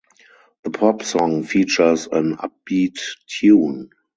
[0.63, 3.91] The pop song features an upbeat tune.